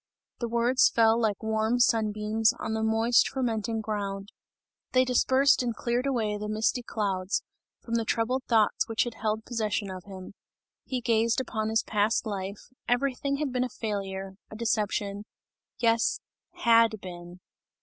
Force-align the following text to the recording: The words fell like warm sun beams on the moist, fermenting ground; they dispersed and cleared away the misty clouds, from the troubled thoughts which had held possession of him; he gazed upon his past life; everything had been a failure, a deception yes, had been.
The 0.39 0.47
words 0.49 0.89
fell 0.89 1.21
like 1.21 1.43
warm 1.43 1.77
sun 1.77 2.11
beams 2.11 2.53
on 2.57 2.73
the 2.73 2.81
moist, 2.81 3.29
fermenting 3.29 3.81
ground; 3.81 4.29
they 4.93 5.05
dispersed 5.05 5.61
and 5.61 5.75
cleared 5.75 6.07
away 6.07 6.39
the 6.39 6.49
misty 6.49 6.81
clouds, 6.81 7.43
from 7.83 7.93
the 7.93 8.03
troubled 8.03 8.45
thoughts 8.45 8.87
which 8.89 9.03
had 9.03 9.13
held 9.13 9.45
possession 9.45 9.91
of 9.91 10.05
him; 10.05 10.33
he 10.85 11.01
gazed 11.01 11.39
upon 11.39 11.69
his 11.69 11.83
past 11.83 12.25
life; 12.25 12.61
everything 12.87 13.37
had 13.37 13.51
been 13.53 13.63
a 13.63 13.69
failure, 13.69 14.33
a 14.49 14.55
deception 14.55 15.23
yes, 15.77 16.19
had 16.63 16.99
been. 16.99 17.39